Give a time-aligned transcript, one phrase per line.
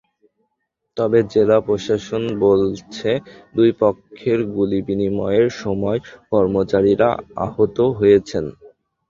[0.97, 3.09] তবে জেলা প্রশাসন বলছে,
[3.55, 5.99] দুই পক্ষের গুলিবিনিময়ের সময়
[6.31, 7.09] কর্মচারীরা
[7.45, 8.45] আহত হয়েছেন।